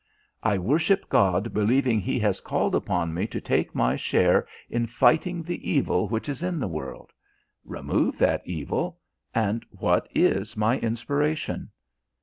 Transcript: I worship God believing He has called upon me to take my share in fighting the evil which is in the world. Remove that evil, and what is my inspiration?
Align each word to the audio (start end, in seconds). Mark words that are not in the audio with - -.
I 0.41 0.57
worship 0.57 1.07
God 1.09 1.53
believing 1.53 1.99
He 1.99 2.17
has 2.21 2.41
called 2.41 2.73
upon 2.73 3.13
me 3.13 3.27
to 3.27 3.39
take 3.39 3.75
my 3.75 3.95
share 3.95 4.47
in 4.67 4.87
fighting 4.87 5.43
the 5.43 5.69
evil 5.69 6.07
which 6.09 6.27
is 6.27 6.41
in 6.41 6.57
the 6.57 6.67
world. 6.67 7.11
Remove 7.65 8.17
that 8.17 8.41
evil, 8.43 8.97
and 9.35 9.63
what 9.69 10.07
is 10.15 10.57
my 10.57 10.79
inspiration? 10.79 11.69